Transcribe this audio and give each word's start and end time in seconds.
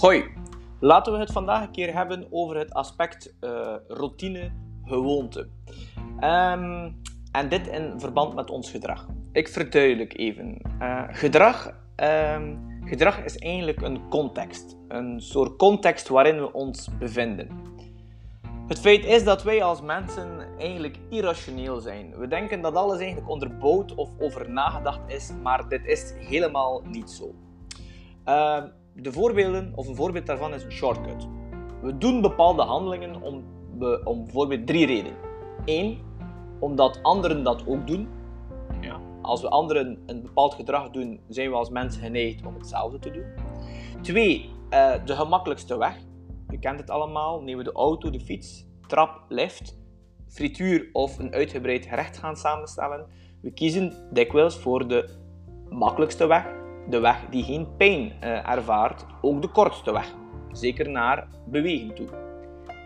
Hoi, 0.00 0.24
laten 0.80 1.12
we 1.12 1.18
het 1.18 1.32
vandaag 1.32 1.62
een 1.62 1.70
keer 1.70 1.94
hebben 1.94 2.26
over 2.30 2.56
het 2.56 2.74
aspect 2.74 3.34
uh, 3.40 3.74
routine, 3.88 4.50
gewoonte. 4.84 5.48
Um, 6.20 7.00
en 7.32 7.48
dit 7.48 7.66
in 7.66 8.00
verband 8.00 8.34
met 8.34 8.50
ons 8.50 8.70
gedrag. 8.70 9.06
Ik 9.32 9.48
verduidelijk 9.48 10.18
even. 10.18 10.60
Uh, 10.80 11.02
gedrag, 11.08 11.74
um, 11.96 12.80
gedrag 12.84 13.24
is 13.24 13.38
eigenlijk 13.38 13.80
een 13.80 14.08
context. 14.08 14.76
Een 14.88 15.20
soort 15.20 15.56
context 15.56 16.08
waarin 16.08 16.40
we 16.40 16.52
ons 16.52 16.88
bevinden. 16.98 17.48
Het 18.66 18.80
feit 18.80 19.04
is 19.04 19.24
dat 19.24 19.42
wij 19.42 19.62
als 19.62 19.82
mensen 19.82 20.28
eigenlijk 20.58 20.98
irrationeel 21.10 21.80
zijn. 21.80 22.18
We 22.18 22.28
denken 22.28 22.60
dat 22.60 22.74
alles 22.74 22.98
eigenlijk 22.98 23.30
onderbouwd 23.30 23.94
of 23.94 24.10
over 24.18 24.50
nagedacht 24.50 25.00
is, 25.06 25.32
maar 25.42 25.68
dit 25.68 25.86
is 25.86 26.14
helemaal 26.16 26.82
niet 26.86 27.10
zo. 27.10 27.34
Uh, 28.26 28.62
de 29.02 29.12
voorbeelden, 29.12 29.72
of 29.74 29.88
een 29.88 29.96
voorbeeld 29.96 30.26
daarvan 30.26 30.54
is 30.54 30.64
een 30.64 30.72
shortcut. 30.72 31.28
We 31.82 31.98
doen 31.98 32.20
bepaalde 32.20 32.62
handelingen 32.62 33.22
om, 33.22 33.44
om 34.04 34.24
bijvoorbeeld 34.24 34.66
drie 34.66 34.86
redenen. 34.86 35.18
Eén, 35.64 35.98
omdat 36.60 36.98
anderen 37.02 37.44
dat 37.44 37.66
ook 37.66 37.86
doen. 37.86 38.08
Ja, 38.80 39.00
als 39.22 39.40
we 39.40 39.48
anderen 39.48 40.02
een 40.06 40.22
bepaald 40.22 40.54
gedrag 40.54 40.90
doen, 40.90 41.20
zijn 41.28 41.50
we 41.50 41.56
als 41.56 41.70
mensen 41.70 42.02
geneigd 42.02 42.46
om 42.46 42.54
hetzelfde 42.54 42.98
te 42.98 43.10
doen. 43.10 43.26
Twee, 44.00 44.50
uh, 44.70 44.94
de 45.04 45.14
gemakkelijkste 45.14 45.78
weg. 45.78 45.96
Je 46.48 46.58
kent 46.58 46.80
het 46.80 46.90
allemaal. 46.90 47.40
Nemen 47.40 47.64
we 47.64 47.70
de 47.70 47.76
auto, 47.76 48.10
de 48.10 48.20
fiets, 48.20 48.66
trap, 48.86 49.24
lift, 49.28 49.78
frituur 50.28 50.88
of 50.92 51.18
een 51.18 51.32
uitgebreid 51.32 51.86
gerecht 51.86 52.16
gaan 52.16 52.36
samenstellen. 52.36 53.06
We 53.42 53.50
kiezen 53.50 54.08
dikwijls 54.12 54.58
voor 54.58 54.88
de 54.88 55.08
makkelijkste 55.68 56.26
weg, 56.26 56.46
de 56.88 56.98
weg 56.98 57.26
die 57.30 57.42
geen 57.42 57.76
pijn 57.76 58.00
uh, 58.00 58.48
ervaart, 58.48 59.04
ook 59.20 59.42
de 59.42 59.48
kortste 59.48 59.92
weg. 59.92 60.14
Zeker 60.52 60.90
naar 60.90 61.26
bewegen 61.46 61.94
toe. 61.94 62.08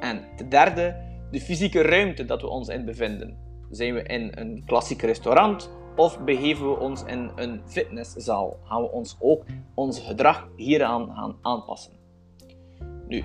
En 0.00 0.24
ten 0.36 0.48
derde, 0.48 0.96
de 1.30 1.40
fysieke 1.40 1.82
ruimte 1.82 2.24
dat 2.24 2.40
we 2.40 2.48
ons 2.48 2.68
in 2.68 2.84
bevinden. 2.84 3.36
Zijn 3.70 3.94
we 3.94 4.02
in 4.02 4.32
een 4.34 4.62
klassiek 4.66 5.02
restaurant 5.02 5.70
of 5.96 6.20
begeven 6.20 6.70
we 6.70 6.78
ons 6.78 7.04
in 7.04 7.30
een 7.34 7.60
fitnesszaal? 7.66 8.56
Gaan 8.64 8.82
we 8.82 8.90
ons 8.90 9.16
ook 9.20 9.44
ons 9.74 10.00
gedrag 10.00 10.48
hieraan 10.56 11.14
gaan 11.14 11.36
aanpassen? 11.42 11.92
Nu, 13.08 13.24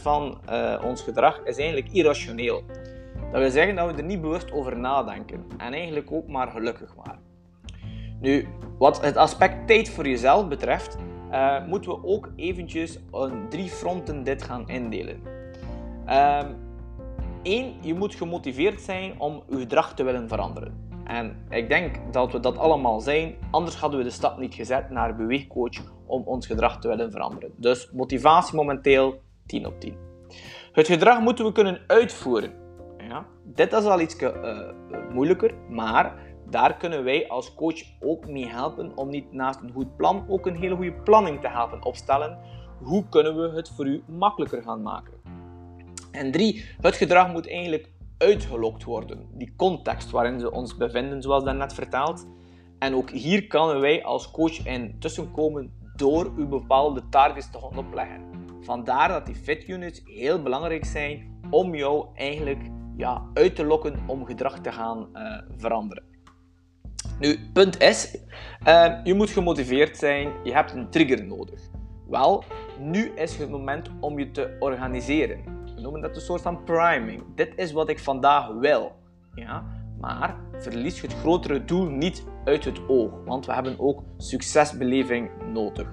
van 0.00 0.40
uh, 0.50 0.82
ons 0.84 1.02
gedrag 1.02 1.40
is 1.44 1.56
eigenlijk 1.56 1.92
irrationeel. 1.92 2.62
Dat 3.32 3.40
wil 3.40 3.50
zeggen 3.50 3.74
dat 3.74 3.90
we 3.90 3.96
er 3.96 4.04
niet 4.04 4.20
bewust 4.20 4.52
over 4.52 4.78
nadenken 4.78 5.44
en 5.56 5.72
eigenlijk 5.72 6.12
ook 6.12 6.28
maar 6.28 6.48
gelukkig 6.48 6.94
waren. 6.94 7.20
Nu, 8.20 8.48
wat 8.78 9.00
het 9.00 9.16
aspect 9.16 9.66
tijd 9.66 9.90
voor 9.90 10.08
jezelf 10.08 10.48
betreft, 10.48 10.96
uh, 11.30 11.66
moeten 11.66 11.90
we 11.90 12.04
ook 12.04 12.30
eventjes 12.36 12.98
aan 13.12 13.46
drie 13.48 13.68
fronten 13.68 14.24
dit 14.24 14.42
gaan 14.42 14.68
indelen. 14.68 15.20
Eén, 17.42 17.66
uh, 17.66 17.82
je 17.82 17.94
moet 17.94 18.14
gemotiveerd 18.14 18.80
zijn 18.80 19.20
om 19.20 19.42
je 19.48 19.56
gedrag 19.58 19.94
te 19.94 20.02
willen 20.02 20.28
veranderen. 20.28 20.84
En 21.04 21.46
ik 21.50 21.68
denk 21.68 22.12
dat 22.12 22.32
we 22.32 22.40
dat 22.40 22.58
allemaal 22.58 23.00
zijn, 23.00 23.34
anders 23.50 23.76
hadden 23.76 23.98
we 23.98 24.04
de 24.04 24.10
stap 24.10 24.38
niet 24.38 24.54
gezet 24.54 24.90
naar 24.90 25.10
een 25.10 25.16
beweegcoach 25.16 25.94
om 26.06 26.22
ons 26.22 26.46
gedrag 26.46 26.80
te 26.80 26.88
willen 26.88 27.10
veranderen. 27.10 27.50
Dus 27.56 27.90
motivatie 27.92 28.54
momenteel 28.54 29.20
10 29.46 29.66
op 29.66 29.80
10. 29.80 29.96
Het 30.72 30.86
gedrag 30.86 31.20
moeten 31.20 31.44
we 31.44 31.52
kunnen 31.52 31.80
uitvoeren. 31.86 32.52
Ja, 33.08 33.26
dit 33.42 33.72
is 33.72 33.84
al 33.84 34.00
iets 34.00 34.22
uh, 34.22 34.32
moeilijker, 35.12 35.54
maar 35.68 36.14
daar 36.50 36.76
kunnen 36.76 37.04
wij 37.04 37.28
als 37.28 37.54
coach 37.54 37.82
ook 38.00 38.28
mee 38.28 38.46
helpen 38.46 38.96
om 38.96 39.08
niet 39.08 39.32
naast 39.32 39.60
een 39.60 39.72
goed 39.72 39.96
plan 39.96 40.24
ook 40.28 40.46
een 40.46 40.56
hele 40.56 40.74
goede 40.74 40.92
planning 40.92 41.40
te 41.40 41.48
helpen 41.48 41.84
opstellen. 41.84 42.38
Hoe 42.82 43.08
kunnen 43.08 43.36
we 43.36 43.56
het 43.56 43.68
voor 43.68 43.86
u 43.86 44.02
makkelijker 44.06 44.62
gaan 44.62 44.82
maken? 44.82 45.12
En 46.10 46.32
drie, 46.32 46.64
het 46.80 46.96
gedrag 46.96 47.32
moet 47.32 47.48
eigenlijk 47.48 47.90
uitgelokt 48.18 48.84
worden. 48.84 49.26
Die 49.32 49.52
context 49.56 50.10
waarin 50.10 50.40
ze 50.40 50.50
ons 50.52 50.76
bevinden, 50.76 51.22
zoals 51.22 51.44
daarnet 51.44 51.74
verteld. 51.74 52.26
En 52.78 52.94
ook 52.94 53.10
hier 53.10 53.46
kunnen 53.46 53.80
wij 53.80 54.04
als 54.04 54.30
coach 54.30 54.66
in 54.66 54.96
tussenkomen 54.98 55.72
door 55.96 56.32
u 56.38 56.46
bepaalde 56.46 57.08
targets 57.08 57.50
te 57.50 57.58
gaan 57.58 57.78
opleggen. 57.78 58.24
Vandaar 58.60 59.08
dat 59.08 59.26
die 59.26 59.34
fit 59.34 59.68
units 59.68 60.02
heel 60.04 60.42
belangrijk 60.42 60.84
zijn 60.84 61.40
om 61.50 61.74
jou 61.74 62.06
eigenlijk 62.14 62.60
ja, 62.96 63.22
uit 63.34 63.56
te 63.56 63.64
lokken 63.64 63.98
om 64.06 64.24
gedrag 64.24 64.58
te 64.58 64.72
gaan 64.72 65.08
uh, 65.12 65.38
veranderen. 65.56 66.15
Nu, 67.18 67.38
punt 67.52 67.80
is, 67.80 68.18
uh, 68.66 68.94
je 69.04 69.14
moet 69.14 69.30
gemotiveerd 69.30 69.96
zijn, 69.96 70.32
je 70.44 70.52
hebt 70.52 70.72
een 70.72 70.90
trigger 70.90 71.24
nodig. 71.24 71.60
Wel, 72.08 72.44
nu 72.78 73.12
is 73.14 73.36
het 73.36 73.50
moment 73.50 73.90
om 74.00 74.18
je 74.18 74.30
te 74.30 74.56
organiseren. 74.58 75.38
We 75.74 75.80
noemen 75.80 76.00
dat 76.00 76.16
een 76.16 76.22
soort 76.22 76.42
van 76.42 76.64
priming. 76.64 77.22
Dit 77.34 77.52
is 77.56 77.72
wat 77.72 77.88
ik 77.88 77.98
vandaag 77.98 78.48
wil. 78.48 78.92
Ja? 79.34 79.64
Maar 80.00 80.36
verlies 80.58 81.00
het 81.00 81.14
grotere 81.14 81.64
doel 81.64 81.88
niet 81.88 82.24
uit 82.44 82.64
het 82.64 82.88
oog, 82.88 83.10
want 83.24 83.46
we 83.46 83.52
hebben 83.52 83.78
ook 83.78 84.02
succesbeleving 84.16 85.30
nodig. 85.52 85.88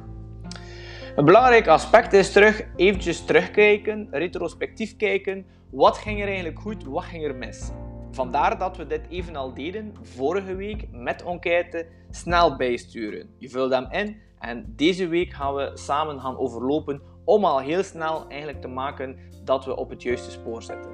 Een 1.16 1.25
belangrijk 1.25 1.67
aspect 1.67 2.13
is 2.13 2.31
terug 2.31 2.66
eventjes 2.75 3.25
terugkijken, 3.25 4.07
retrospectief 4.11 4.95
kijken. 4.95 5.45
Wat 5.69 5.97
ging 5.97 6.22
er 6.22 6.28
eigenlijk 6.28 6.59
goed, 6.59 6.84
wat 6.84 7.03
ging 7.03 7.23
er 7.23 7.35
mis? 7.35 7.72
Vandaar 8.13 8.57
dat 8.57 8.78
we 8.78 8.88
dit 8.88 9.01
even 9.09 9.35
al 9.35 9.53
deden 9.53 9.94
vorige 10.01 10.56
week 10.56 10.88
met 10.91 11.24
enquête 11.24 11.88
snel 12.09 12.56
bijsturen. 12.56 13.29
Je 13.38 13.50
vult 13.50 13.72
hem 13.72 13.88
in 13.91 14.22
en 14.40 14.74
deze 14.75 15.07
week 15.07 15.34
gaan 15.34 15.56
we 15.56 15.72
samen 15.74 16.19
gaan 16.19 16.38
overlopen 16.38 17.02
om 17.25 17.46
al 17.46 17.59
heel 17.59 17.84
snel 17.84 18.28
eigenlijk 18.28 18.62
te 18.62 18.68
maken 18.68 19.18
dat 19.44 19.66
we 19.66 19.75
op 19.75 19.90
het 19.90 20.02
juiste 20.02 20.31
spoor 20.31 20.63
zitten. 20.63 20.91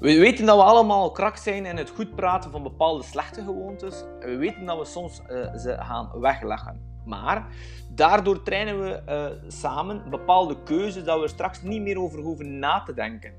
We 0.00 0.18
weten 0.18 0.46
dat 0.46 0.56
we 0.56 0.62
allemaal 0.62 1.10
krak 1.10 1.36
zijn 1.36 1.66
in 1.66 1.76
het 1.76 1.90
goed 1.90 2.14
praten 2.14 2.50
van 2.50 2.62
bepaalde 2.62 3.02
slechte 3.02 3.42
gewoontes. 3.42 4.04
We 4.20 4.36
weten 4.36 4.64
dat 4.64 4.78
we 4.78 4.84
soms 4.84 5.22
uh, 5.30 5.54
ze 5.54 5.76
gaan 5.78 6.10
wegleggen. 6.20 6.80
Maar 7.04 7.46
daardoor 7.90 8.42
trainen 8.42 8.80
we 8.80 9.02
uh, 9.08 9.50
samen 9.50 10.10
bepaalde 10.10 10.62
keuzes 10.62 11.04
dat 11.04 11.20
we 11.20 11.28
straks 11.28 11.62
niet 11.62 11.82
meer 11.82 12.00
over 12.00 12.18
hoeven 12.18 12.58
na 12.58 12.82
te 12.82 12.94
denken. 12.94 13.32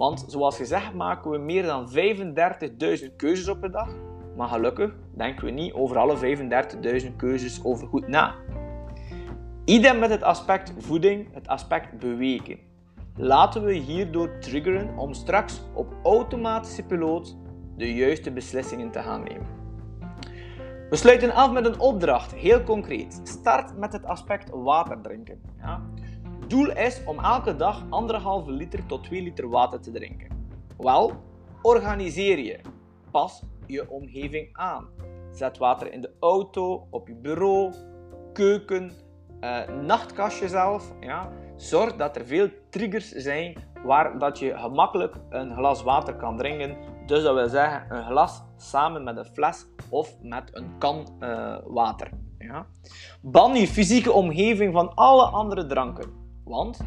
Want 0.00 0.24
zoals 0.26 0.56
gezegd 0.56 0.94
maken 0.94 1.30
we 1.30 1.38
meer 1.38 1.62
dan 1.62 1.90
35.000 3.00 3.16
keuzes 3.16 3.48
op 3.48 3.62
een 3.62 3.70
dag. 3.70 3.88
Maar 4.36 4.48
gelukkig 4.48 4.94
denken 5.16 5.44
we 5.44 5.50
niet 5.50 5.72
over 5.72 5.98
alle 5.98 6.36
35.000 7.04 7.16
keuzes 7.16 7.64
over 7.64 7.86
goed 7.88 8.08
na. 8.08 8.34
Idem 9.64 9.98
met 9.98 10.10
het 10.10 10.22
aspect 10.22 10.72
voeding, 10.78 11.34
het 11.34 11.48
aspect 11.48 11.98
bewegen. 11.98 12.58
Laten 13.16 13.64
we 13.64 13.72
hierdoor 13.72 14.38
triggeren 14.38 14.98
om 14.98 15.14
straks 15.14 15.62
op 15.74 15.94
automatische 16.02 16.82
piloot 16.82 17.36
de 17.76 17.94
juiste 17.94 18.32
beslissingen 18.32 18.90
te 18.90 19.02
gaan 19.02 19.22
nemen. 19.22 19.46
We 20.90 20.96
sluiten 20.96 21.34
af 21.34 21.52
met 21.52 21.66
een 21.66 21.80
opdracht, 21.80 22.34
heel 22.34 22.62
concreet. 22.62 23.20
Start 23.22 23.76
met 23.76 23.92
het 23.92 24.04
aspect 24.04 24.50
water 24.50 25.00
drinken. 25.00 25.40
Ja? 25.58 25.82
Doel 26.50 26.70
is 26.70 27.00
om 27.04 27.18
elke 27.18 27.56
dag 27.56 27.82
1,5 27.82 27.88
liter 28.46 28.86
tot 28.86 29.04
2 29.04 29.22
liter 29.22 29.48
water 29.48 29.80
te 29.80 29.90
drinken. 29.90 30.28
Wel, 30.78 31.12
organiseer 31.62 32.38
je. 32.38 32.58
Pas 33.10 33.42
je 33.66 33.90
omgeving 33.90 34.48
aan. 34.52 34.88
Zet 35.32 35.58
water 35.58 35.92
in 35.92 36.00
de 36.00 36.10
auto, 36.20 36.86
op 36.90 37.08
je 37.08 37.14
bureau, 37.14 37.72
keuken, 38.32 38.92
uh, 39.40 39.68
nachtkastje 39.82 40.48
zelf. 40.48 40.92
Ja. 41.00 41.32
Zorg 41.56 41.96
dat 41.96 42.16
er 42.16 42.26
veel 42.26 42.48
triggers 42.70 43.08
zijn 43.08 43.56
waar 43.84 44.18
dat 44.18 44.38
je 44.38 44.58
gemakkelijk 44.58 45.14
een 45.28 45.54
glas 45.54 45.82
water 45.82 46.16
kan 46.16 46.36
drinken. 46.36 46.76
Dus 47.06 47.22
dat 47.22 47.34
wil 47.34 47.48
zeggen 47.48 47.84
een 47.88 48.04
glas 48.04 48.42
samen 48.56 49.04
met 49.04 49.16
een 49.16 49.32
fles 49.32 49.66
of 49.88 50.16
met 50.22 50.50
een 50.52 50.78
kan 50.78 51.08
uh, 51.20 51.56
water. 51.64 52.10
Ja. 52.38 52.66
Ban 53.22 53.54
je 53.54 53.66
fysieke 53.66 54.12
omgeving 54.12 54.72
van 54.72 54.94
alle 54.94 55.24
andere 55.24 55.66
dranken. 55.66 56.19
Want 56.50 56.80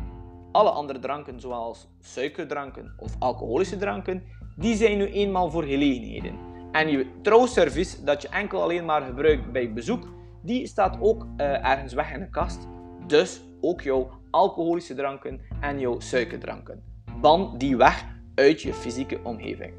alle 0.52 0.70
andere 0.70 1.00
dranken, 1.00 1.40
zoals 1.40 1.88
suikerdranken 2.00 2.94
of 2.98 3.16
alcoholische 3.20 3.78
dranken, 3.78 4.24
die 4.56 4.76
zijn 4.76 4.98
nu 4.98 5.06
eenmaal 5.06 5.50
voor 5.50 5.64
gelegenheden. 5.64 6.36
En 6.72 6.90
je 6.90 7.08
trouwservice 7.22 8.04
dat 8.04 8.22
je 8.22 8.28
enkel 8.28 8.62
alleen 8.62 8.86
maar 8.86 9.02
gebruikt 9.02 9.52
bij 9.52 9.74
bezoek, 9.74 10.08
die 10.42 10.68
staat 10.68 10.98
ook 11.00 11.26
uh, 11.38 11.66
ergens 11.66 11.94
weg 11.94 12.14
in 12.14 12.20
de 12.20 12.30
kast. 12.30 12.68
Dus 13.08 13.42
ook 13.62 13.82
jouw 13.82 14.10
alcoholische 14.32 14.96
dranken 14.96 15.42
en 15.62 15.80
jouw 15.80 16.00
suikerdranken. 16.00 16.84
Ban 17.22 17.58
die 17.58 17.78
weg 17.78 18.06
uit 18.36 18.62
je 18.62 18.74
fysieke 18.74 19.20
omgeving. 19.24 19.74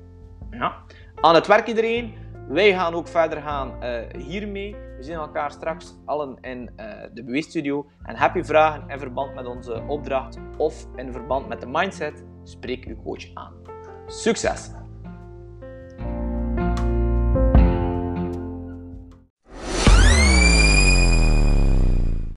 Ja. 0.51 0.77
Aan 1.21 1.35
het 1.35 1.47
werk 1.47 1.67
iedereen. 1.67 2.15
Wij 2.49 2.73
gaan 2.73 2.95
ook 2.95 3.09
verder 3.09 3.43
gaan 3.43 3.73
uh, 3.83 4.23
hiermee. 4.27 4.77
Zien 5.05 5.17
elkaar 5.17 5.51
straks 5.51 5.95
allen 6.05 6.39
in 6.41 6.71
uh, 6.77 6.87
de 7.13 7.25
Beweegstudio. 7.25 7.87
En 8.03 8.17
heb 8.17 8.35
je 8.35 8.45
vragen 8.45 8.89
in 8.89 8.99
verband 8.99 9.35
met 9.35 9.47
onze 9.47 9.85
opdracht 9.87 10.39
of 10.57 10.87
in 10.97 11.13
verband 11.13 11.49
met 11.49 11.61
de 11.61 11.67
mindset, 11.67 12.25
spreek 12.43 12.85
uw 12.85 13.03
coach 13.03 13.35
aan. 13.35 13.55
Succes! 14.07 14.71